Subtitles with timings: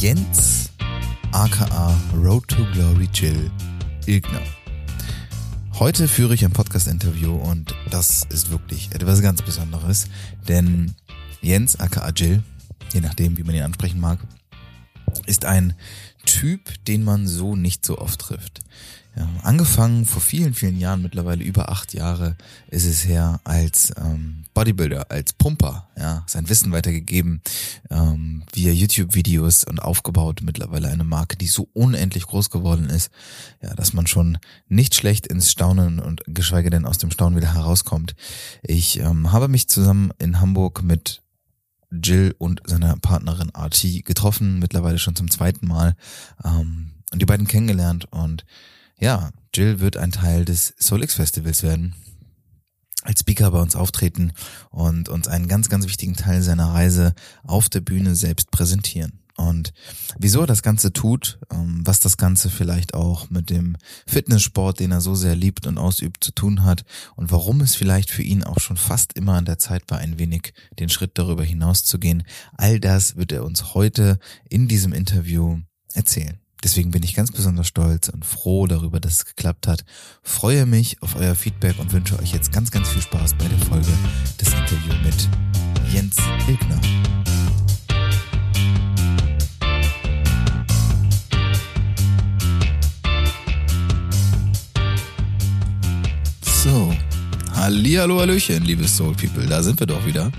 [0.00, 0.70] Jens,
[1.32, 3.50] aka Road to Glory Jill
[4.06, 4.40] Ilgner.
[5.78, 10.06] Heute führe ich ein Podcast-Interview und das ist wirklich etwas ganz Besonderes,
[10.48, 10.94] denn
[11.42, 12.42] Jens, aka Jill,
[12.94, 14.20] je nachdem, wie man ihn ansprechen mag,
[15.26, 15.74] ist ein
[16.24, 18.62] Typ, den man so nicht so oft trifft.
[19.16, 22.36] Ja, angefangen vor vielen, vielen Jahren, mittlerweile über acht Jahre
[22.68, 27.42] ist es her, als ähm, Bodybuilder, als Pumper, ja, sein Wissen weitergegeben,
[27.90, 33.10] ähm, via YouTube-Videos und aufgebaut mittlerweile eine Marke, die so unendlich groß geworden ist,
[33.60, 37.52] ja, dass man schon nicht schlecht ins Staunen und geschweige denn aus dem Staunen wieder
[37.52, 38.14] herauskommt.
[38.62, 41.20] Ich ähm, habe mich zusammen in Hamburg mit
[41.90, 45.96] Jill und seiner Partnerin Archie getroffen, mittlerweile schon zum zweiten Mal,
[46.44, 48.44] ähm, und die beiden kennengelernt und
[49.00, 51.94] ja, Jill wird ein Teil des Solix Festivals werden,
[53.02, 54.32] als Speaker bei uns auftreten
[54.70, 59.20] und uns einen ganz, ganz wichtigen Teil seiner Reise auf der Bühne selbst präsentieren.
[59.36, 59.72] Und
[60.18, 64.92] wieso er das Ganze tut, ähm, was das Ganze vielleicht auch mit dem Fitnesssport, den
[64.92, 66.84] er so sehr liebt und ausübt, zu tun hat
[67.16, 70.18] und warum es vielleicht für ihn auch schon fast immer an der Zeit war, ein
[70.18, 72.24] wenig den Schritt darüber hinaus zu gehen,
[72.58, 74.18] all das wird er uns heute
[74.50, 75.60] in diesem Interview
[75.94, 76.39] erzählen.
[76.62, 79.84] Deswegen bin ich ganz besonders stolz und froh darüber, dass es geklappt hat.
[80.22, 83.58] Freue mich auf euer Feedback und wünsche euch jetzt ganz, ganz viel Spaß bei der
[83.58, 83.92] Folge
[84.38, 85.28] des Interviews mit
[85.92, 86.16] Jens
[86.46, 86.80] Ilgner.
[96.62, 96.94] So,
[97.54, 100.30] Hallihallo, Hallöchen, liebe Soul People, da sind wir doch wieder.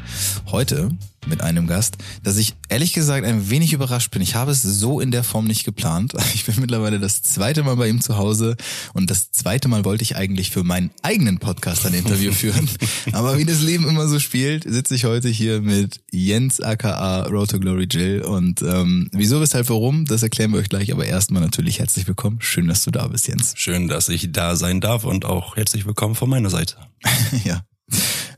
[0.51, 0.91] Heute
[1.27, 4.21] mit einem Gast, dass ich ehrlich gesagt ein wenig überrascht bin.
[4.21, 6.13] Ich habe es so in der Form nicht geplant.
[6.33, 8.55] Ich bin mittlerweile das zweite Mal bei ihm zu Hause
[8.93, 12.69] und das zweite Mal wollte ich eigentlich für meinen eigenen Podcast ein Interview führen.
[13.11, 17.51] Aber wie das Leben immer so spielt, sitze ich heute hier mit Jens aka Road
[17.51, 20.91] to Glory Jill und ähm, wieso, weshalb, warum, das erklären wir euch gleich.
[20.91, 22.39] Aber erstmal natürlich herzlich willkommen.
[22.41, 23.53] Schön, dass du da bist, Jens.
[23.55, 26.77] Schön, dass ich da sein darf und auch herzlich willkommen von meiner Seite.
[27.43, 27.61] ja,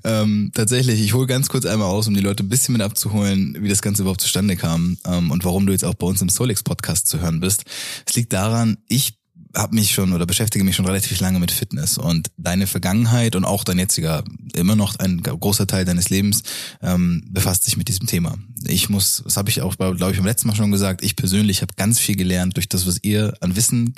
[0.03, 3.57] ähm, tatsächlich, ich hole ganz kurz einmal aus, um die Leute ein bisschen mit abzuholen,
[3.59, 6.29] wie das Ganze überhaupt zustande kam ähm, und warum du jetzt auch bei uns im
[6.29, 7.63] Solix Podcast zu hören bist.
[8.05, 9.17] Es liegt daran, ich
[9.55, 13.45] habe mich schon oder beschäftige mich schon relativ lange mit Fitness und deine Vergangenheit und
[13.45, 14.23] auch dein jetziger,
[14.55, 16.43] immer noch ein großer Teil deines Lebens
[16.81, 18.35] ähm, befasst sich mit diesem Thema.
[18.65, 21.61] Ich muss, das habe ich auch, glaube ich, beim letzten Mal schon gesagt, ich persönlich
[21.61, 23.93] habe ganz viel gelernt durch das, was ihr an Wissen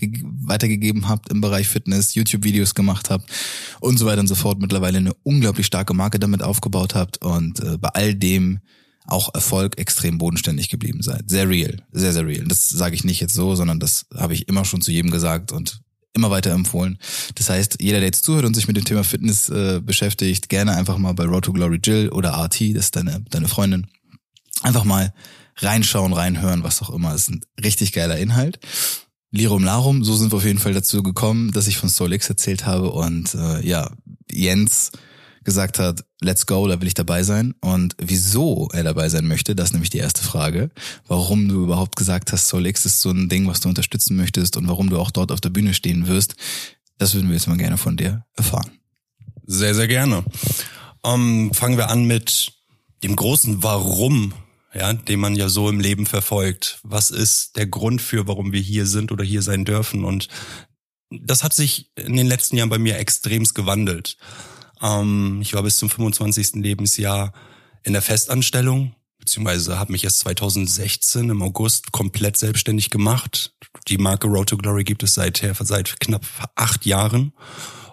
[0.45, 3.29] weitergegeben habt im Bereich Fitness, YouTube-Videos gemacht habt
[3.79, 4.59] und so weiter und so fort.
[4.59, 8.59] Mittlerweile eine unglaublich starke Marke damit aufgebaut habt und äh, bei all dem
[9.07, 11.29] auch Erfolg extrem bodenständig geblieben seid.
[11.29, 12.45] Sehr real, sehr, sehr real.
[12.45, 15.51] Das sage ich nicht jetzt so, sondern das habe ich immer schon zu jedem gesagt
[15.51, 15.81] und
[16.13, 16.97] immer weiter empfohlen.
[17.35, 20.75] Das heißt, jeder, der jetzt zuhört und sich mit dem Thema Fitness äh, beschäftigt, gerne
[20.75, 23.87] einfach mal bei Road to Glory Jill oder RT, das ist deine, deine Freundin,
[24.61, 25.13] einfach mal
[25.57, 27.11] reinschauen, reinhören, was auch immer.
[27.11, 28.59] Das ist ein richtig geiler Inhalt.
[29.31, 32.65] Lirum Larum, so sind wir auf jeden Fall dazu gekommen, dass ich von Solix erzählt
[32.65, 33.91] habe und äh, ja,
[34.31, 34.91] Jens
[35.45, 37.53] gesagt hat, let's go, da will ich dabei sein.
[37.61, 40.71] Und wieso er dabei sein möchte, das ist nämlich die erste Frage.
[41.07, 44.67] Warum du überhaupt gesagt hast, Solix ist so ein Ding, was du unterstützen möchtest und
[44.67, 46.35] warum du auch dort auf der Bühne stehen wirst,
[46.97, 48.71] das würden wir jetzt mal gerne von dir erfahren.
[49.45, 50.25] Sehr, sehr gerne.
[51.03, 52.53] Ähm, fangen wir an mit
[53.03, 54.33] dem großen Warum,
[54.73, 56.79] ja, den man ja so im Leben verfolgt.
[56.83, 60.03] Was ist der Grund für, warum wir hier sind oder hier sein dürfen?
[60.03, 60.27] Und
[61.11, 64.17] das hat sich in den letzten Jahren bei mir extremst gewandelt.
[64.81, 66.55] Ähm, ich war bis zum 25.
[66.55, 67.33] Lebensjahr
[67.83, 73.53] in der Festanstellung, beziehungsweise habe mich erst 2016 im August komplett selbstständig gemacht.
[73.87, 76.25] Die Marke Road to Glory gibt es seither seit knapp
[76.55, 77.33] acht Jahren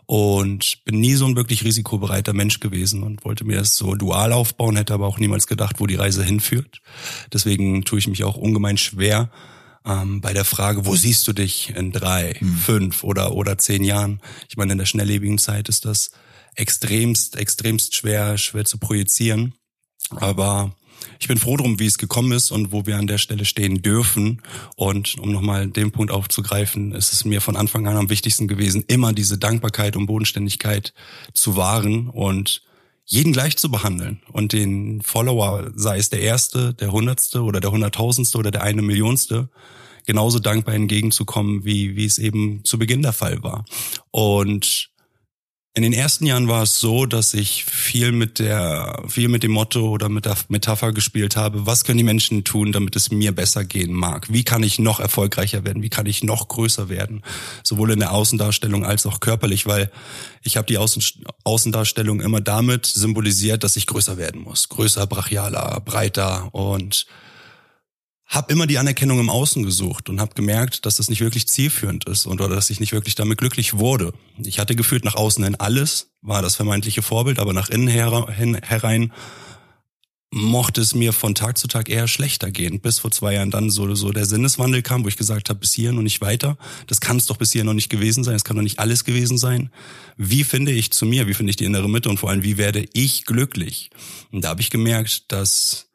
[0.06, 4.32] und bin nie so ein wirklich risikobereiter Mensch gewesen und wollte mir das so dual
[4.32, 6.81] aufbauen, hätte aber auch niemals gedacht, wo die Reise hinführt.
[7.32, 9.31] Deswegen tue ich mich auch ungemein schwer
[9.87, 12.56] ähm, bei der Frage, wo siehst du dich in drei, hm.
[12.56, 14.20] fünf oder oder zehn Jahren?
[14.49, 16.11] Ich meine, in der schnelllebigen Zeit ist das
[16.54, 19.54] extremst, extremst schwer, schwer zu projizieren.
[20.10, 20.76] Aber
[21.19, 23.82] ich bin froh drum, wie es gekommen ist und wo wir an der Stelle stehen
[23.82, 24.43] dürfen.
[24.76, 28.84] Und um nochmal den Punkt aufzugreifen, ist es mir von Anfang an am wichtigsten gewesen,
[28.87, 30.93] immer diese Dankbarkeit und Bodenständigkeit
[31.34, 32.62] zu wahren und
[33.05, 37.72] jeden gleich zu behandeln und den Follower, sei es der erste, der hundertste oder der
[37.72, 39.50] hunderttausendste oder der eine Millionste,
[40.06, 43.64] genauso dankbar entgegenzukommen, wie, wie es eben zu Beginn der Fall war.
[44.10, 44.92] Und
[45.74, 49.52] in den ersten Jahren war es so, dass ich viel mit der, viel mit dem
[49.52, 51.64] Motto oder mit der Metapher gespielt habe.
[51.64, 54.30] Was können die Menschen tun, damit es mir besser gehen mag?
[54.30, 55.82] Wie kann ich noch erfolgreicher werden?
[55.82, 57.22] Wie kann ich noch größer werden?
[57.62, 59.90] Sowohl in der Außendarstellung als auch körperlich, weil
[60.42, 61.02] ich habe die Außen,
[61.44, 64.69] Außendarstellung immer damit symbolisiert, dass ich größer werden muss.
[64.69, 67.06] Größer, brachialer, breiter und
[68.32, 72.06] habe immer die Anerkennung im Außen gesucht und habe gemerkt, dass das nicht wirklich zielführend
[72.06, 74.14] ist und oder dass ich nicht wirklich damit glücklich wurde.
[74.43, 79.12] Ich hatte gefühlt nach außen hin alles, war das vermeintliche Vorbild, aber nach innen herein
[80.34, 83.69] mochte es mir von Tag zu Tag eher schlechter gehen, bis vor zwei Jahren dann
[83.69, 86.56] so, so der Sinneswandel kam, wo ich gesagt habe, bis hier und nicht weiter.
[86.87, 89.05] Das kann es doch bis hier noch nicht gewesen sein, es kann doch nicht alles
[89.05, 89.70] gewesen sein.
[90.17, 92.56] Wie finde ich zu mir, wie finde ich die innere Mitte und vor allem, wie
[92.56, 93.90] werde ich glücklich?
[94.31, 95.92] Und da habe ich gemerkt, dass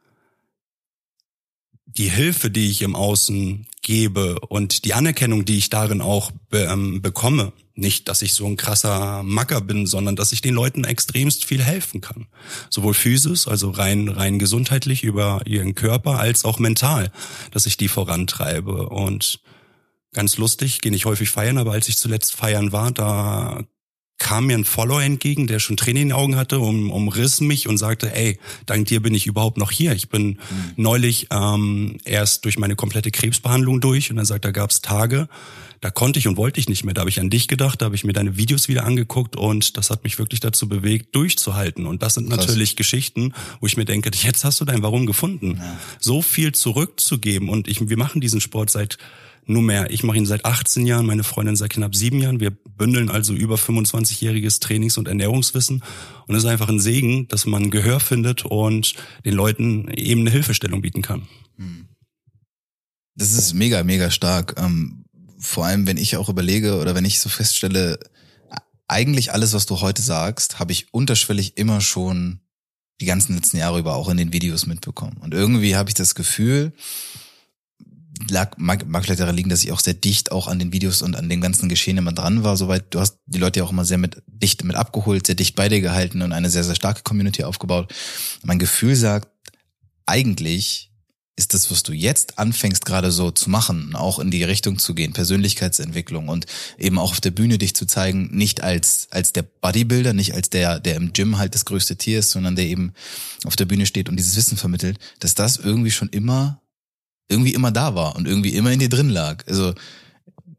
[1.88, 6.68] die Hilfe, die ich im Außen gebe und die Anerkennung, die ich darin auch be
[6.70, 10.84] ähm, bekomme, nicht, dass ich so ein krasser Macker bin, sondern dass ich den Leuten
[10.84, 12.28] extremst viel helfen kann.
[12.70, 17.12] Sowohl physisch, also rein, rein gesundheitlich über ihren Körper, als auch mental,
[17.52, 18.90] dass ich die vorantreibe.
[18.90, 19.42] Und
[20.12, 23.64] ganz lustig, gehe ich häufig feiern, aber als ich zuletzt feiern war, da
[24.18, 27.68] kam mir ein Follower entgegen, der schon Tränen in den Augen hatte, um, umriss mich
[27.68, 29.94] und sagte, ey, dank dir bin ich überhaupt noch hier.
[29.94, 30.38] Ich bin mhm.
[30.76, 35.30] neulich ähm, erst durch meine komplette Krebsbehandlung durch und er sagt, da gab es Tage,
[35.82, 36.94] da konnte ich und wollte ich nicht mehr.
[36.94, 39.78] Da habe ich an dich gedacht, da habe ich mir deine Videos wieder angeguckt und
[39.78, 41.86] das hat mich wirklich dazu bewegt, durchzuhalten.
[41.86, 42.48] Und das sind Krass.
[42.48, 45.58] natürlich Geschichten, wo ich mir denke, jetzt hast du dein Warum gefunden.
[45.58, 45.78] Ja.
[46.00, 48.98] So viel zurückzugeben und ich, wir machen diesen Sport seit
[49.50, 49.92] nur mehr.
[49.92, 52.40] Ich mache ihn seit 18 Jahren, meine Freundin seit knapp sieben Jahren.
[52.40, 55.84] Wir bündeln also über 25-jähriges Trainings- und Ernährungswissen.
[56.28, 58.94] Und es ist einfach ein Segen, dass man Gehör findet und
[59.26, 61.28] den Leuten eben eine Hilfestellung bieten kann.
[61.58, 61.88] Hm.
[63.16, 64.56] Das ist mega, mega stark.
[64.58, 65.06] Ähm,
[65.40, 68.00] vor allem, wenn ich auch überlege oder wenn ich so feststelle,
[68.88, 72.42] eigentlich alles, was du heute sagst, habe ich unterschwellig immer schon
[73.02, 75.18] die ganzen letzten Jahre über auch in den Videos mitbekommen.
[75.18, 76.74] Und irgendwie habe ich das Gefühl,
[78.30, 81.02] lag, mag, mag vielleicht daran liegen, dass ich auch sehr dicht auch an den Videos
[81.02, 82.58] und an den ganzen Geschehen immer dran war.
[82.58, 85.56] Soweit du hast die Leute ja auch immer sehr mit dicht mit abgeholt, sehr dicht
[85.56, 87.94] bei dir gehalten und eine sehr sehr starke Community aufgebaut.
[88.44, 89.30] Mein Gefühl sagt,
[90.06, 90.88] eigentlich
[91.38, 94.96] ist das, was du jetzt anfängst gerade so zu machen, auch in die Richtung zu
[94.96, 96.48] gehen, Persönlichkeitsentwicklung und
[96.80, 100.50] eben auch auf der Bühne dich zu zeigen, nicht als, als der Bodybuilder, nicht als
[100.50, 102.94] der, der im Gym halt das größte Tier ist, sondern der eben
[103.46, 106.60] auf der Bühne steht und dieses Wissen vermittelt, dass das irgendwie schon immer,
[107.30, 109.46] irgendwie immer da war und irgendwie immer in dir drin lag.
[109.48, 109.74] Also,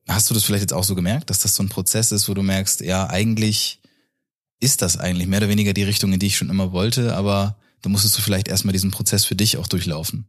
[0.07, 2.35] hast du das vielleicht jetzt auch so gemerkt, dass das so ein Prozess ist, wo
[2.35, 3.81] du merkst, ja, eigentlich
[4.61, 7.57] ist das eigentlich mehr oder weniger die Richtung, in die ich schon immer wollte, aber
[7.83, 10.27] da musstest du vielleicht erstmal diesen Prozess für dich auch durchlaufen.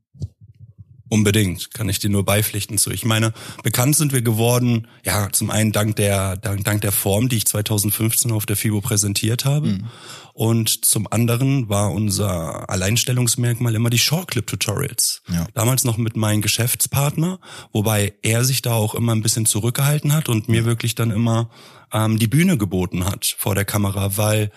[1.09, 2.91] Unbedingt, kann ich dir nur beipflichten zu.
[2.91, 3.33] Ich meine,
[3.63, 7.45] bekannt sind wir geworden, ja, zum einen dank der, dank, dank der Form, die ich
[7.45, 9.67] 2015 auf der FIBO präsentiert habe.
[9.67, 9.85] Mhm.
[10.33, 15.23] Und zum anderen war unser Alleinstellungsmerkmal immer die Shortclip-Tutorials.
[15.27, 15.47] Ja.
[15.53, 17.39] Damals noch mit meinem Geschäftspartner,
[17.73, 21.49] wobei er sich da auch immer ein bisschen zurückgehalten hat und mir wirklich dann immer
[21.91, 24.51] ähm, die Bühne geboten hat vor der Kamera, weil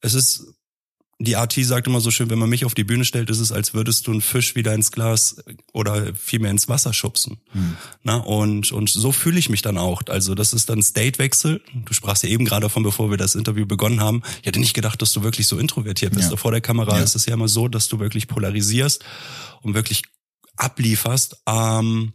[0.00, 0.54] es ist
[1.18, 3.52] die AT sagt immer so schön, wenn man mich auf die Bühne stellt, ist es,
[3.52, 5.36] als würdest du einen Fisch wieder ins Glas
[5.72, 7.38] oder vielmehr ins Wasser schubsen.
[7.52, 7.76] Hm.
[8.02, 10.02] Na, und, und so fühle ich mich dann auch.
[10.08, 11.62] Also das ist dann State-Wechsel.
[11.84, 14.22] Du sprachst ja eben gerade davon, bevor wir das Interview begonnen haben.
[14.40, 16.30] Ich hätte nicht gedacht, dass du wirklich so introvertiert bist.
[16.30, 16.36] Ja.
[16.36, 17.02] Vor der Kamera ja.
[17.02, 19.04] ist es ja immer so, dass du wirklich polarisierst
[19.62, 20.02] und wirklich
[20.56, 21.36] ablieferst.
[21.46, 22.12] Ähm,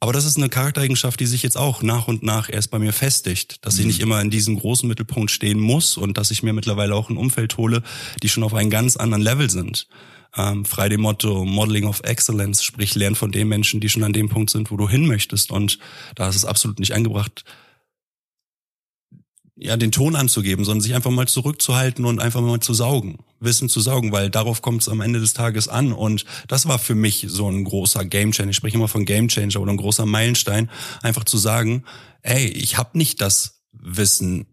[0.00, 2.92] aber das ist eine Charaktereigenschaft, die sich jetzt auch nach und nach erst bei mir
[2.92, 3.86] festigt, dass ich mhm.
[3.88, 7.16] nicht immer in diesem großen Mittelpunkt stehen muss und dass ich mir mittlerweile auch ein
[7.16, 7.82] Umfeld hole,
[8.22, 9.86] die schon auf einem ganz anderen Level sind.
[10.36, 14.12] Ähm, frei dem Motto Modeling of Excellence, sprich lern von den Menschen, die schon an
[14.12, 15.52] dem Punkt sind, wo du hin möchtest.
[15.52, 15.78] Und
[16.16, 17.44] da ist es absolut nicht angebracht,
[19.56, 23.68] ja, den Ton anzugeben, sondern sich einfach mal zurückzuhalten und einfach mal zu saugen, Wissen
[23.68, 25.92] zu saugen, weil darauf kommt es am Ende des Tages an.
[25.92, 28.50] Und das war für mich so ein großer Gamechanger.
[28.50, 30.70] Ich spreche immer von Gamechanger oder ein großer Meilenstein,
[31.02, 31.84] einfach zu sagen,
[32.22, 34.46] ey, ich habe nicht das Wissen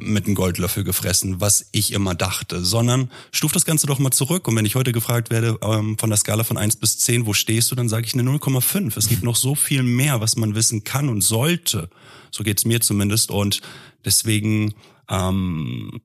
[0.00, 4.46] mit einem Goldlöffel gefressen, was ich immer dachte, sondern stuf das Ganze doch mal zurück.
[4.48, 7.32] Und wenn ich heute gefragt werde, ähm, von der Skala von eins bis zehn, wo
[7.32, 8.96] stehst du, dann sage ich eine 0,5.
[8.96, 11.90] Es gibt noch so viel mehr, was man wissen kann und sollte.
[12.30, 13.30] So geht's mir zumindest.
[13.30, 13.60] Und
[14.04, 14.74] deswegen
[15.08, 16.00] ähm,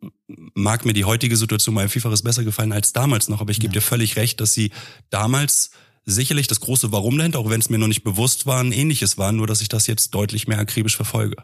[0.54, 3.42] mag mir die heutige Situation mal ein Vielfaches besser gefallen als damals noch.
[3.42, 3.80] Aber ich gebe ja.
[3.80, 4.72] dir völlig recht, dass sie
[5.10, 5.72] damals
[6.06, 9.18] sicherlich das große Warum dahinter, auch wenn es mir noch nicht bewusst war, ein ähnliches
[9.18, 11.38] war, nur dass ich das jetzt deutlich mehr akribisch verfolge.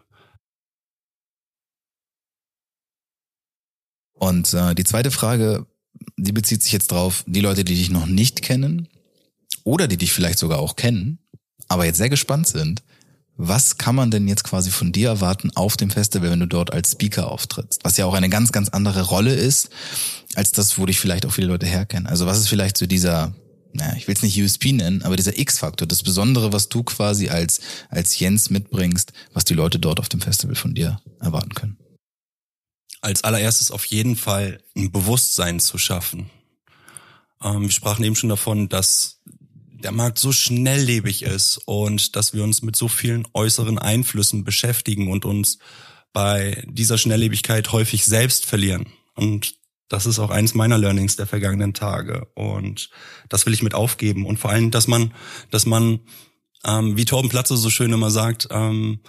[4.19, 5.65] Und äh, die zweite Frage,
[6.17, 8.87] die bezieht sich jetzt drauf, die Leute, die dich noch nicht kennen
[9.63, 11.19] oder die dich vielleicht sogar auch kennen,
[11.67, 12.83] aber jetzt sehr gespannt sind,
[13.41, 16.73] was kann man denn jetzt quasi von dir erwarten auf dem Festival, wenn du dort
[16.73, 17.79] als Speaker auftrittst?
[17.83, 19.69] Was ja auch eine ganz, ganz andere Rolle ist,
[20.35, 22.05] als das, wo dich vielleicht auch viele Leute herkennen.
[22.05, 23.33] Also was ist vielleicht so dieser,
[23.71, 27.29] naja, ich will es nicht USP nennen, aber dieser X-Faktor, das Besondere, was du quasi
[27.29, 31.77] als, als Jens mitbringst, was die Leute dort auf dem Festival von dir erwarten können?
[33.01, 36.29] Als allererstes auf jeden Fall ein Bewusstsein zu schaffen.
[37.41, 39.21] Ähm, wir sprachen eben schon davon, dass
[39.83, 45.09] der Markt so schnelllebig ist und dass wir uns mit so vielen äußeren Einflüssen beschäftigen
[45.09, 45.59] und uns
[46.11, 48.87] bei dieser Schnelllebigkeit häufig selbst verlieren.
[49.15, 49.55] Und
[49.87, 52.27] das ist auch eines meiner Learnings der vergangenen Tage.
[52.35, 52.89] Und
[53.27, 54.25] das will ich mit aufgeben.
[54.25, 55.13] Und vor allem, dass man,
[55.49, 56.01] dass man,
[56.65, 58.99] ähm, wie Torben Platze so schön immer sagt, ähm,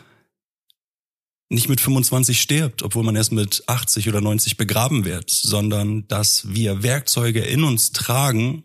[1.51, 6.55] nicht mit 25 stirbt, obwohl man erst mit 80 oder 90 begraben wird, sondern dass
[6.55, 8.65] wir Werkzeuge in uns tragen,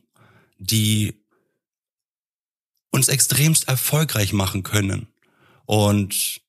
[0.60, 1.16] die
[2.92, 5.08] uns extremst erfolgreich machen können.
[5.66, 6.42] Und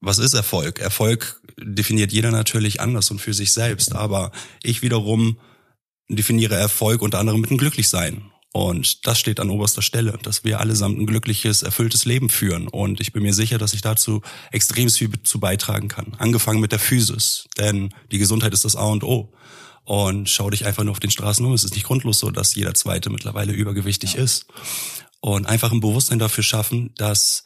[0.00, 0.78] was ist Erfolg?
[0.78, 3.94] Erfolg definiert jeder natürlich anders und für sich selbst.
[3.94, 5.38] Aber ich wiederum
[6.08, 8.30] definiere Erfolg unter anderem mit einem Glücklichsein.
[8.52, 12.66] Und das steht an oberster Stelle, dass wir allesamt ein glückliches, erfülltes Leben führen.
[12.66, 16.14] Und ich bin mir sicher, dass ich dazu extrem viel zu beitragen kann.
[16.18, 19.32] Angefangen mit der Physis, denn die Gesundheit ist das A und O.
[19.84, 21.52] Und schau dich einfach nur auf den Straßen um.
[21.52, 24.22] Es ist nicht grundlos so, dass jeder Zweite mittlerweile übergewichtig ja.
[24.22, 24.46] ist.
[25.20, 27.44] Und einfach ein Bewusstsein dafür schaffen, dass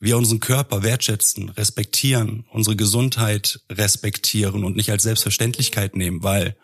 [0.00, 6.56] wir unseren Körper wertschätzen, respektieren, unsere Gesundheit respektieren und nicht als Selbstverständlichkeit nehmen, weil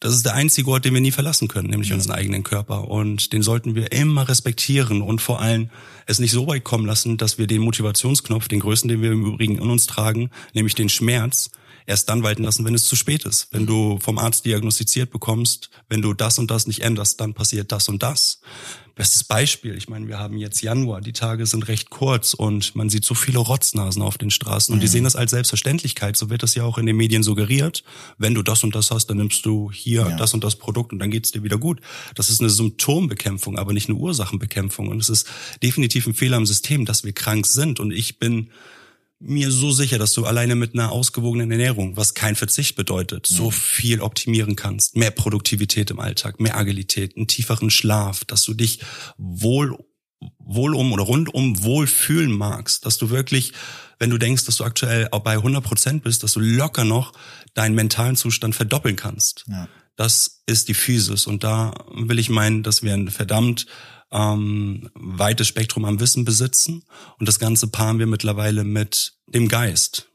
[0.00, 2.88] das ist der einzige Ort, den wir nie verlassen können, nämlich unseren eigenen Körper.
[2.88, 5.68] Und den sollten wir immer respektieren und vor allem
[6.06, 9.26] es nicht so weit kommen lassen, dass wir den Motivationsknopf, den größten, den wir im
[9.26, 11.50] Übrigen in uns tragen, nämlich den Schmerz,
[11.90, 13.48] erst dann walten lassen, wenn es zu spät ist.
[13.50, 17.72] Wenn du vom Arzt diagnostiziert bekommst, wenn du das und das nicht änderst, dann passiert
[17.72, 18.40] das und das.
[18.94, 22.90] Bestes Beispiel, ich meine, wir haben jetzt Januar, die Tage sind recht kurz und man
[22.90, 24.82] sieht so viele Rotznasen auf den Straßen und mhm.
[24.82, 26.16] die sehen das als Selbstverständlichkeit.
[26.16, 27.82] So wird das ja auch in den Medien suggeriert.
[28.18, 30.16] Wenn du das und das hast, dann nimmst du hier ja.
[30.16, 31.80] das und das Produkt und dann geht's dir wieder gut.
[32.14, 34.88] Das ist eine Symptombekämpfung, aber nicht eine Ursachenbekämpfung.
[34.88, 35.26] Und es ist
[35.62, 37.80] definitiv ein Fehler im System, dass wir krank sind.
[37.80, 38.50] Und ich bin
[39.20, 43.46] mir so sicher, dass du alleine mit einer ausgewogenen Ernährung, was kein Verzicht bedeutet, so
[43.46, 43.52] mhm.
[43.52, 44.96] viel optimieren kannst.
[44.96, 48.80] Mehr Produktivität im Alltag, mehr Agilität, einen tieferen Schlaf, dass du dich
[49.18, 49.78] wohl,
[50.38, 53.52] wohl um oder rundum wohl fühlen magst, dass du wirklich,
[53.98, 57.12] wenn du denkst, dass du aktuell auch bei 100 Prozent bist, dass du locker noch
[57.52, 59.44] deinen mentalen Zustand verdoppeln kannst.
[59.48, 59.68] Ja.
[59.96, 61.26] Das ist die Physis.
[61.26, 63.66] Und da will ich meinen, dass wir ein verdammt
[64.12, 66.84] ähm, weites Spektrum am Wissen besitzen.
[67.18, 70.08] Und das Ganze paaren wir mittlerweile mit dem Geist.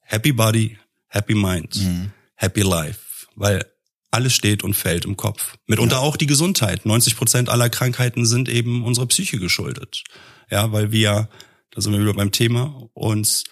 [0.00, 2.12] Happy Body, Happy Mind, mhm.
[2.34, 3.26] Happy Life.
[3.36, 3.64] Weil
[4.10, 5.56] alles steht und fällt im Kopf.
[5.66, 6.02] Mitunter ja.
[6.02, 6.86] auch die Gesundheit.
[6.86, 10.04] 90 Prozent aller Krankheiten sind eben unserer Psyche geschuldet.
[10.50, 11.28] Ja, weil wir,
[11.72, 13.44] da sind wir wieder beim Thema, uns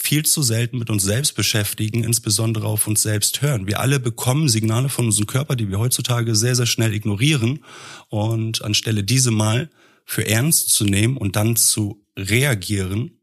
[0.00, 3.66] viel zu selten mit uns selbst beschäftigen, insbesondere auf uns selbst hören.
[3.66, 7.64] Wir alle bekommen Signale von unserem Körper, die wir heutzutage sehr, sehr schnell ignorieren.
[8.08, 9.68] Und anstelle diese mal
[10.04, 13.18] für ernst zu nehmen und dann zu reagieren,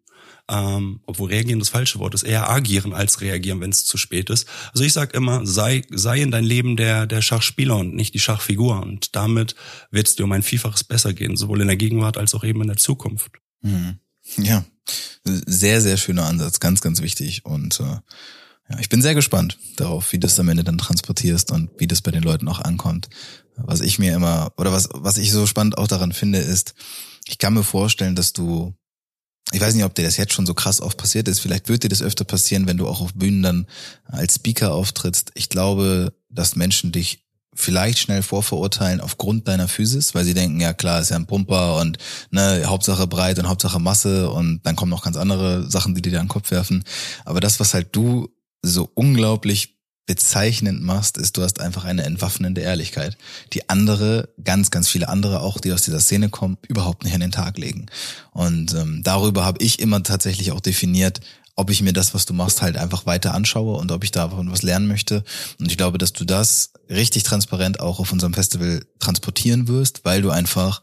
[0.49, 4.29] ähm, obwohl reagieren das falsche Wort ist, eher agieren als reagieren, wenn es zu spät
[4.29, 4.45] ist.
[4.73, 8.19] Also ich sage immer, sei, sei in dein Leben der, der Schachspieler und nicht die
[8.19, 8.81] Schachfigur.
[8.81, 9.55] Und damit
[9.91, 12.61] wird es dir um ein Vielfaches besser gehen, sowohl in der Gegenwart als auch eben
[12.61, 13.31] in der Zukunft.
[13.61, 13.99] Mhm.
[14.37, 14.65] Ja,
[15.25, 17.45] sehr, sehr schöner Ansatz, ganz, ganz wichtig.
[17.45, 17.99] Und äh,
[18.69, 21.87] ja, ich bin sehr gespannt darauf, wie du es am Ende dann transportierst und wie
[21.87, 23.09] das bei den Leuten auch ankommt.
[23.57, 26.73] Was ich mir immer, oder was, was ich so spannend auch daran finde, ist,
[27.27, 28.73] ich kann mir vorstellen, dass du,
[29.51, 31.83] ich weiß nicht, ob dir das jetzt schon so krass oft passiert ist, vielleicht wird
[31.83, 33.67] dir das öfter passieren, wenn du auch auf Bühnen dann
[34.03, 35.31] als Speaker auftrittst.
[35.35, 37.24] Ich glaube, dass Menschen dich
[37.55, 41.77] vielleicht schnell vorverurteilen aufgrund deiner Physis, weil sie denken, ja klar, ist ja ein Pumper
[41.77, 41.97] und
[42.29, 46.11] ne, Hauptsache breit und Hauptsache Masse und dann kommen noch ganz andere Sachen, die dir
[46.11, 46.83] da in den Kopf werfen.
[47.23, 48.29] Aber das, was halt du
[48.61, 53.17] so unglaublich bezeichnend machst, ist, du hast einfach eine entwaffnende Ehrlichkeit,
[53.53, 57.21] die andere, ganz, ganz viele andere auch, die aus dieser Szene kommen, überhaupt nicht an
[57.21, 57.87] den Tag legen.
[58.31, 61.21] Und ähm, darüber habe ich immer tatsächlich auch definiert,
[61.55, 64.51] ob ich mir das, was du machst, halt einfach weiter anschaue und ob ich davon
[64.51, 65.23] was lernen möchte.
[65.59, 70.21] Und ich glaube, dass du das richtig transparent auch auf unserem Festival transportieren wirst, weil
[70.21, 70.81] du einfach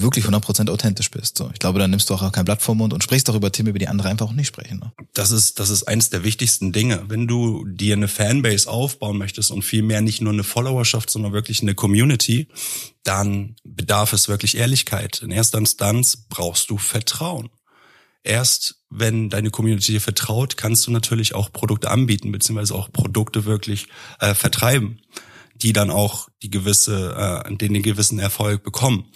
[0.00, 1.38] wirklich 100% authentisch bist.
[1.38, 3.70] So, ich glaube, dann nimmst du auch kein Blatt vom Mund und sprichst darüber Themen,
[3.70, 4.78] über die andere einfach auch nicht sprechen.
[4.78, 4.92] Ne?
[5.12, 7.04] Das ist, das ist eins der wichtigsten Dinge.
[7.08, 11.62] Wenn du dir eine Fanbase aufbauen möchtest und vielmehr nicht nur eine Followerschaft, sondern wirklich
[11.62, 12.48] eine Community,
[13.02, 15.20] dann bedarf es wirklich Ehrlichkeit.
[15.22, 17.50] In erster Instanz brauchst du Vertrauen
[18.22, 23.44] erst wenn deine Community dir vertraut, kannst du natürlich auch Produkte anbieten, beziehungsweise auch Produkte
[23.44, 23.88] wirklich
[24.20, 25.00] äh, vertreiben,
[25.54, 29.10] die dann auch die gewisse, äh, den, den gewissen Erfolg bekommen.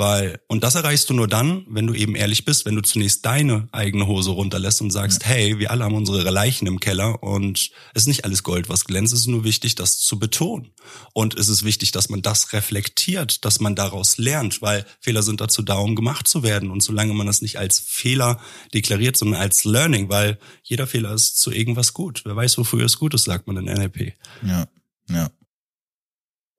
[0.00, 3.26] Weil, und das erreichst du nur dann, wenn du eben ehrlich bist, wenn du zunächst
[3.26, 5.28] deine eigene Hose runterlässt und sagst, ja.
[5.28, 8.86] hey, wir alle haben unsere Leichen im Keller und es ist nicht alles Gold, was
[8.86, 10.70] glänzt, es ist nur wichtig, das zu betonen.
[11.12, 15.42] Und es ist wichtig, dass man das reflektiert, dass man daraus lernt, weil Fehler sind
[15.42, 16.70] dazu da, um gemacht zu werden.
[16.70, 18.40] Und solange man das nicht als Fehler
[18.72, 22.22] deklariert, sondern als Learning, weil jeder Fehler ist zu irgendwas gut.
[22.24, 24.14] Wer weiß, wofür es gut ist, sagt man in NLP.
[24.46, 24.66] Ja,
[25.10, 25.30] ja.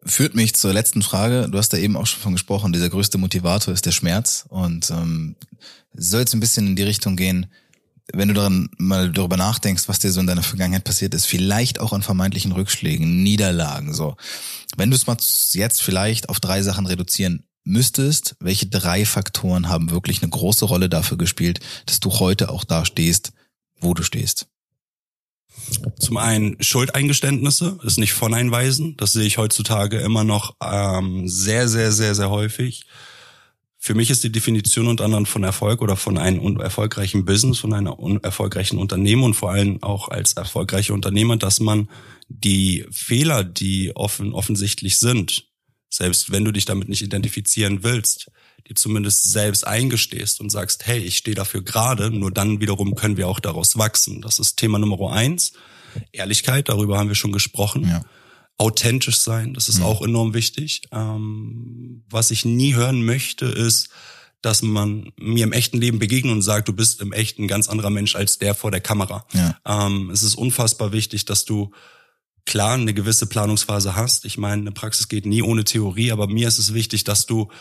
[0.04, 1.48] Führt mich zur letzten Frage.
[1.50, 2.74] Du hast da eben auch schon von gesprochen.
[2.74, 5.36] Dieser größte Motivator ist der Schmerz und ähm,
[5.94, 7.48] soll jetzt ein bisschen in die Richtung gehen,
[8.14, 11.80] wenn du daran mal darüber nachdenkst, was dir so in deiner Vergangenheit passiert ist, vielleicht
[11.80, 14.16] auch an vermeintlichen Rückschlägen, Niederlagen, so.
[14.76, 15.18] Wenn du es mal
[15.54, 20.90] jetzt vielleicht auf drei Sachen reduzieren müsstest, welche drei Faktoren haben wirklich eine große Rolle
[20.90, 23.34] dafür gespielt, dass du heute auch da stehst,
[23.80, 24.48] wo du stehst?
[26.00, 28.98] Zum einen Schuldeingeständnisse, ist nicht von einweisen.
[28.98, 32.86] Das sehe ich heutzutage immer noch ähm, sehr, sehr, sehr, sehr häufig.
[33.84, 37.74] Für mich ist die Definition unter anderem von Erfolg oder von einem erfolgreichen Business, von
[37.74, 41.90] einer erfolgreichen Unternehmen und vor allem auch als erfolgreicher Unternehmer, dass man
[42.30, 45.48] die Fehler, die offen, offensichtlich sind,
[45.90, 48.32] selbst wenn du dich damit nicht identifizieren willst,
[48.68, 53.18] dir zumindest selbst eingestehst und sagst, hey, ich stehe dafür gerade, nur dann wiederum können
[53.18, 54.22] wir auch daraus wachsen.
[54.22, 55.54] Das ist Thema Nummer eins.
[56.12, 57.88] Ehrlichkeit, darüber haben wir schon gesprochen.
[57.88, 58.04] Ja
[58.62, 59.86] authentisch sein, das ist mhm.
[59.86, 60.84] auch enorm wichtig.
[60.92, 63.90] Ähm, was ich nie hören möchte, ist,
[64.42, 67.70] dass man mir im echten Leben begegnet und sagt, du bist im echten ein ganz
[67.70, 69.26] anderer Mensch als der vor der Kamera.
[69.34, 69.58] Ja.
[69.66, 71.72] Ähm, es ist unfassbar wichtig, dass du
[72.46, 74.26] klar eine gewisse Planungsphase hast.
[74.26, 77.52] Ich meine, eine Praxis geht nie ohne Theorie, aber mir ist es wichtig, dass du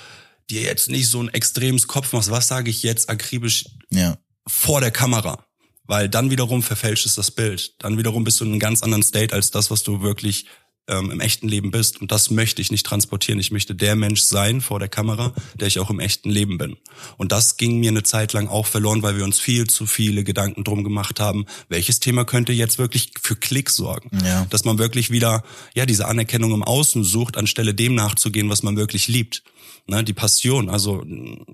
[0.50, 2.30] dir jetzt nicht so ein extremes Kopf machst.
[2.30, 4.18] Was sage ich jetzt akribisch ja.
[4.46, 5.44] vor der Kamera?
[5.84, 7.74] Weil dann wiederum verfälscht es das Bild.
[7.78, 10.46] Dann wiederum bist du in einem ganz anderen State als das, was du wirklich
[10.90, 12.00] ähm, im echten Leben bist.
[12.00, 13.40] Und das möchte ich nicht transportieren.
[13.40, 16.76] Ich möchte der Mensch sein vor der Kamera, der ich auch im echten Leben bin.
[17.16, 20.24] Und das ging mir eine Zeit lang auch verloren, weil wir uns viel zu viele
[20.24, 24.10] Gedanken drum gemacht haben, welches Thema könnte jetzt wirklich für Klick sorgen.
[24.24, 24.46] Ja.
[24.50, 25.44] Dass man wirklich wieder
[25.74, 29.42] ja diese Anerkennung im Außen sucht, anstelle dem nachzugehen, was man wirklich liebt.
[29.86, 31.04] Ne, die Passion, also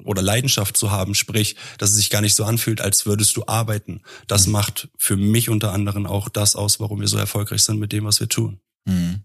[0.04, 3.44] oder Leidenschaft zu haben, sprich, dass es sich gar nicht so anfühlt, als würdest du
[3.46, 4.02] arbeiten.
[4.26, 4.52] Das mhm.
[4.52, 8.04] macht für mich unter anderem auch das aus, warum wir so erfolgreich sind mit dem,
[8.04, 8.60] was wir tun.
[8.86, 9.22] Mhm.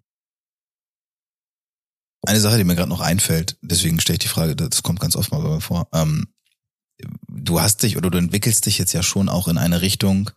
[2.24, 5.16] Eine Sache, die mir gerade noch einfällt, deswegen stelle ich die Frage, das kommt ganz
[5.16, 5.88] oft mal bei mir vor.
[5.92, 6.28] Ähm,
[7.28, 10.30] du hast dich oder du entwickelst dich jetzt ja schon auch in eine Richtung,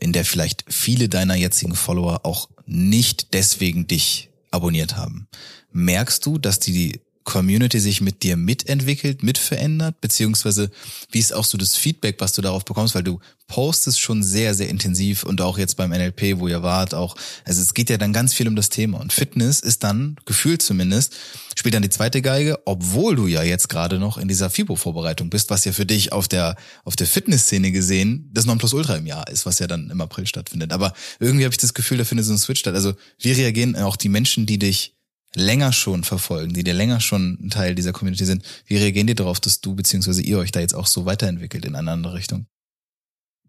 [0.00, 5.28] in der vielleicht viele deiner jetzigen Follower auch nicht deswegen dich abonniert haben.
[5.70, 10.70] Merkst du, dass die Community sich mit dir mitentwickelt, mitverändert, beziehungsweise
[11.10, 14.54] wie ist auch so das Feedback, was du darauf bekommst, weil du postest schon sehr,
[14.54, 17.98] sehr intensiv und auch jetzt beim NLP, wo ihr wart, auch, also es geht ja
[17.98, 21.14] dann ganz viel um das Thema und Fitness ist dann, gefühlt zumindest,
[21.56, 25.50] spielt dann die zweite Geige, obwohl du ja jetzt gerade noch in dieser FIBO-Vorbereitung bist,
[25.50, 29.46] was ja für dich auf der, auf der Fitnessszene gesehen das Nonplusultra im Jahr ist,
[29.46, 30.72] was ja dann im April stattfindet.
[30.72, 32.74] Aber irgendwie habe ich das Gefühl, da findet so ein Switch statt.
[32.74, 34.95] Also wie reagieren auch die Menschen, die dich
[35.36, 39.38] länger schon verfolgen, die dir länger schon Teil dieser Community sind, wie reagieren die darauf,
[39.38, 40.22] dass du bzw.
[40.22, 42.46] ihr euch da jetzt auch so weiterentwickelt in eine andere Richtung?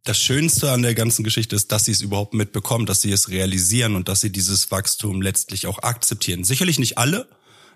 [0.03, 3.29] Das Schönste an der ganzen Geschichte ist, dass sie es überhaupt mitbekommen, dass sie es
[3.29, 6.43] realisieren und dass sie dieses Wachstum letztlich auch akzeptieren.
[6.43, 7.27] Sicherlich nicht alle,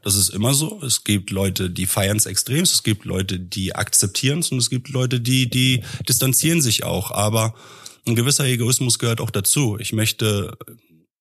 [0.04, 0.82] das ist immer so.
[0.84, 4.69] Es gibt Leute, die feiern es extrem, es gibt Leute, die akzeptieren es und es
[4.69, 7.12] gibt Leute, die, die distanzieren sich auch.
[7.12, 7.56] Aber
[8.08, 9.78] ein gewisser Egoismus gehört auch dazu.
[9.80, 10.58] Ich möchte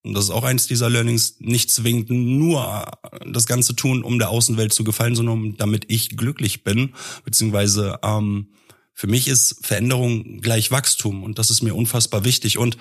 [0.03, 2.91] und das ist auch eins dieser Learnings, nicht zwingend nur
[3.27, 6.95] das Ganze tun, um der Außenwelt zu gefallen, sondern um, damit ich glücklich bin.
[7.25, 8.49] Beziehungsweise ähm,
[8.95, 12.57] für mich ist Veränderung gleich Wachstum und das ist mir unfassbar wichtig.
[12.57, 12.79] Und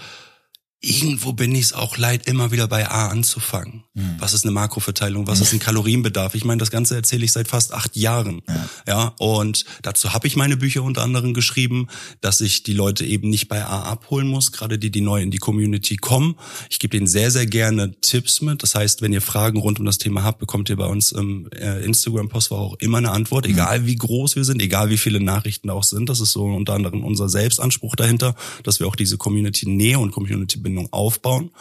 [0.82, 3.84] irgendwo bin ich es auch leid, immer wieder bei A anzufangen.
[3.94, 4.16] Mhm.
[4.20, 5.28] Was ist eine Makroverteilung?
[5.28, 6.36] Was ist ein Kalorienbedarf?
[6.36, 8.42] Ich meine, das Ganze erzähle ich seit fast acht Jahren.
[8.48, 11.88] Ja, ja und dazu habe ich meine Bücher unter anderem geschrieben,
[12.22, 15.32] dass ich die Leute eben nicht bei A abholen muss, gerade die, die neu in
[15.32, 16.36] die Community kommen.
[16.70, 18.64] Ich gebe ihnen sehr, sehr gerne Tipps mit.
[18.64, 21.50] Das heißt, wenn ihr Fragen rund um das Thema habt, bekommt ihr bei uns im
[21.52, 23.54] äh, Instagram-Postfach auch immer eine Antwort, mhm.
[23.54, 26.08] egal wie groß wir sind, egal wie viele Nachrichten auch sind.
[26.08, 30.58] Das ist so unter anderem unser Selbstanspruch dahinter, dass wir auch diese Community-Nähe und Community
[30.70, 31.52] Verbindung aufbauen.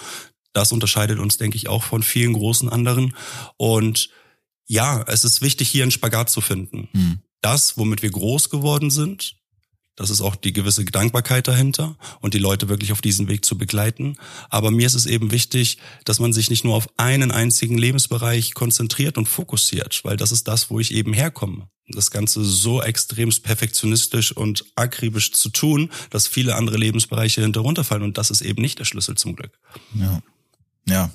[0.53, 3.15] Das unterscheidet uns, denke ich, auch von vielen großen anderen.
[3.57, 4.11] Und
[4.67, 6.89] ja, es ist wichtig, hier einen Spagat zu finden.
[6.93, 7.19] Hm.
[7.41, 9.37] Das, womit wir groß geworden sind,
[9.95, 13.59] das ist auch die gewisse Gedankbarkeit dahinter und die Leute wirklich auf diesen Weg zu
[13.59, 14.17] begleiten.
[14.49, 18.55] Aber mir ist es eben wichtig, dass man sich nicht nur auf einen einzigen Lebensbereich
[18.55, 21.69] konzentriert und fokussiert, weil das ist das, wo ich eben herkomme.
[21.91, 28.19] Das Ganze so extremst perfektionistisch und akribisch zu tun, dass viele andere Lebensbereiche hinterunterfallen und
[28.19, 29.59] das ist eben nicht der Schlüssel zum Glück.
[29.95, 30.23] Ja.
[30.89, 31.11] Ja,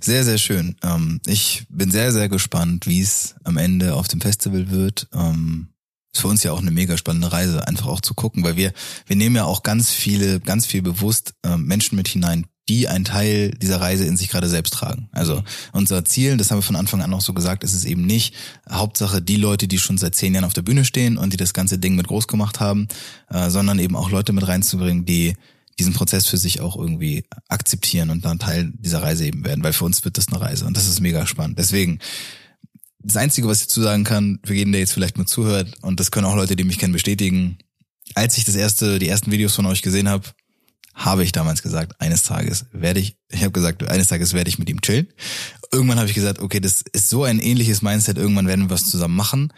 [0.00, 0.76] sehr, sehr schön.
[0.82, 5.06] Ähm, ich bin sehr, sehr gespannt, wie es am Ende auf dem Festival wird.
[5.12, 5.68] Ähm,
[6.12, 8.72] ist für uns ja auch eine mega spannende Reise, einfach auch zu gucken, weil wir,
[9.06, 13.04] wir nehmen ja auch ganz viele, ganz viel bewusst äh, Menschen mit hinein, die einen
[13.04, 15.08] Teil dieser Reise in sich gerade selbst tragen.
[15.12, 18.06] Also unser Ziel, das haben wir von Anfang an auch so gesagt, ist es eben
[18.06, 18.34] nicht
[18.70, 21.52] Hauptsache die Leute, die schon seit zehn Jahren auf der Bühne stehen und die das
[21.52, 22.88] ganze Ding mit groß gemacht haben,
[23.28, 25.34] äh, sondern eben auch Leute mit reinzubringen, die
[25.78, 29.72] diesen Prozess für sich auch irgendwie akzeptieren und dann Teil dieser Reise eben werden, weil
[29.72, 31.58] für uns wird das eine Reise und das ist mega spannend.
[31.58, 31.98] Deswegen,
[33.00, 36.00] das Einzige, was ich dazu sagen kann, für jeden, der jetzt vielleicht nur zuhört, und
[36.00, 37.58] das können auch Leute, die mich kennen, bestätigen,
[38.14, 40.28] als ich das erste, die ersten Videos von euch gesehen habe,
[40.94, 44.58] habe ich damals gesagt, eines Tages werde ich, ich habe gesagt, eines Tages werde ich
[44.58, 45.08] mit ihm chillen.
[45.72, 48.88] Irgendwann habe ich gesagt, okay, das ist so ein ähnliches Mindset, irgendwann werden wir was
[48.88, 49.52] zusammen machen.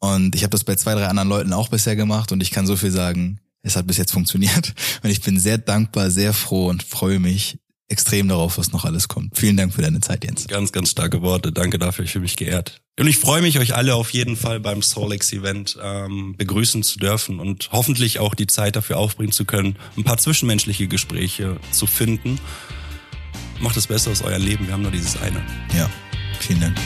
[0.00, 2.66] Und ich habe das bei zwei, drei anderen Leuten auch bisher gemacht und ich kann
[2.66, 4.74] so viel sagen, es hat bis jetzt funktioniert.
[5.02, 9.08] Und ich bin sehr dankbar, sehr froh und freue mich extrem darauf, was noch alles
[9.08, 9.36] kommt.
[9.36, 10.46] Vielen Dank für deine Zeit, Jens.
[10.46, 11.52] Ganz, ganz starke Worte.
[11.52, 12.04] Danke dafür.
[12.04, 12.80] Ich fühle mich geehrt.
[12.98, 16.98] Und ich freue mich, euch alle auf jeden Fall beim Solex Event ähm, begrüßen zu
[16.98, 21.86] dürfen und hoffentlich auch die Zeit dafür aufbringen zu können, ein paar zwischenmenschliche Gespräche zu
[21.86, 22.40] finden.
[23.60, 24.66] Macht das Beste aus eurem Leben.
[24.66, 25.42] Wir haben nur dieses eine.
[25.76, 25.88] Ja,
[26.40, 26.76] vielen Dank.